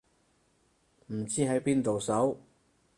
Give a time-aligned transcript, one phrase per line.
[1.13, 2.35] 唔知喺邊度搜